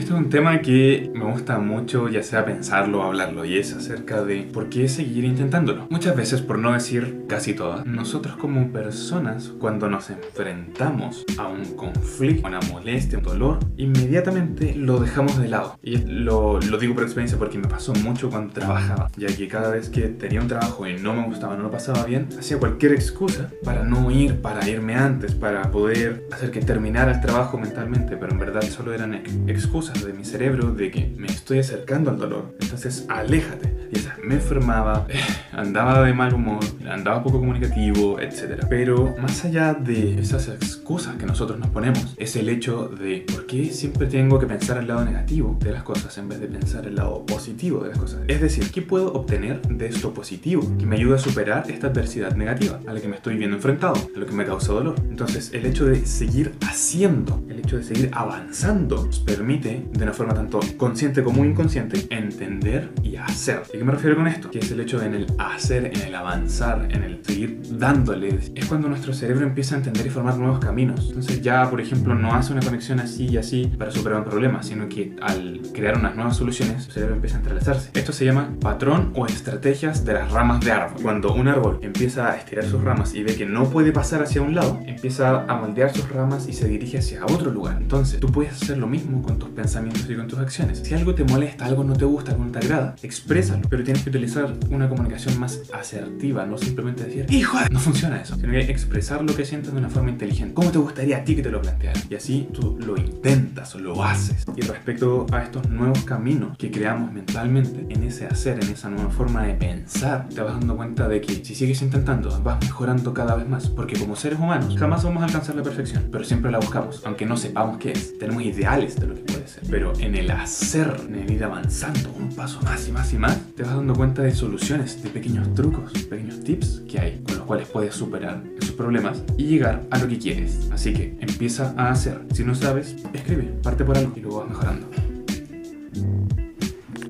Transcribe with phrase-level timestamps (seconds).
[0.00, 3.74] Esto es un tema que me gusta mucho, ya sea pensarlo o hablarlo, y es
[3.74, 5.88] acerca de por qué seguir intentándolo.
[5.90, 11.76] Muchas veces, por no decir casi todas, nosotros como personas, cuando nos enfrentamos a un
[11.76, 15.78] conflicto, una molestia, un dolor, inmediatamente lo dejamos de lado.
[15.82, 19.70] Y lo, lo digo por experiencia porque me pasó mucho cuando trabajaba, ya que cada
[19.70, 22.94] vez que tenía un trabajo y no me gustaba, no lo pasaba bien, hacía cualquier
[22.94, 28.16] excusa para no ir, para irme antes, para poder hacer que terminara el trabajo mentalmente,
[28.16, 29.12] pero en verdad solo eran
[29.46, 32.54] excusas de mi cerebro de que me estoy acercando al dolor.
[32.60, 33.88] Entonces, aléjate.
[33.92, 35.06] Y esa, me enfermaba,
[35.52, 38.64] andaba de mal humor, andaba poco comunicativo, etc.
[38.68, 43.46] Pero más allá de esas excusas que nosotros nos ponemos, es el hecho de por
[43.46, 46.86] qué siempre tengo que pensar el lado negativo de las cosas en vez de pensar
[46.86, 48.20] el lado positivo de las cosas.
[48.28, 52.36] Es decir, ¿qué puedo obtener de esto positivo que me ayude a superar esta adversidad
[52.36, 54.94] negativa a la que me estoy viendo enfrentado, a lo que me causa dolor?
[55.08, 60.12] Entonces, el hecho de seguir haciendo, el hecho de seguir avanzando, nos permite, de una
[60.12, 63.62] forma tanto consciente como inconsciente, entender y hacer.
[63.72, 64.50] ¿Y qué me refiero con esto?
[64.50, 68.38] Que es el hecho de en el hacer, en el avanzar, en el seguir dándole.
[68.54, 71.06] Es cuando nuestro cerebro empieza a entender y formar nuevos caminos.
[71.08, 74.62] Entonces ya, por ejemplo, no hace una conexión así y así para superar un problema,
[74.62, 77.90] sino que al crear unas nuevas soluciones, su cerebro empieza a entrelazarse.
[77.94, 81.02] Esto se llama patrón o estrategias de las ramas de árbol.
[81.02, 84.42] Cuando un árbol empieza a estirar sus ramas y ve que no puede pasar hacia
[84.42, 87.78] un lado, empieza a moldear sus ramas y se dirige hacia otro lugar.
[87.80, 89.69] Entonces, tú puedes hacer lo mismo con tus pensamientos
[90.08, 90.80] y con tus acciones.
[90.82, 94.02] Si algo te molesta, algo no te gusta, algo no te agrada, exprésalo, pero tienes
[94.02, 98.62] que utilizar una comunicación más asertiva, no simplemente decir, hijo, no funciona eso, sino que
[98.62, 100.54] expresar lo que sientes de una forma inteligente.
[100.54, 102.02] ¿Cómo te gustaría a ti que te lo plantearan?
[102.10, 104.44] Y así tú lo intentas lo haces.
[104.56, 109.10] Y respecto a estos nuevos caminos que creamos mentalmente, en ese hacer, en esa nueva
[109.10, 113.34] forma de pensar, te vas dando cuenta de que si sigues intentando, vas mejorando cada
[113.36, 116.58] vez más, porque como seres humanos jamás vamos a alcanzar la perfección, pero siempre la
[116.58, 118.18] buscamos, aunque no sepamos qué es.
[118.18, 122.12] Tenemos ideales de lo que puede ser, pero en el hacer, en el ir avanzando
[122.12, 125.54] un paso más y más y más, te vas dando cuenta de soluciones, de pequeños
[125.54, 129.98] trucos, pequeños tips que hay con los cuales puedes superar esos problemas y llegar a
[129.98, 130.68] lo que quieres.
[130.72, 132.20] Así que empieza a hacer.
[132.32, 134.86] Si no sabes, escribe, parte por algo y luego vas mejorando.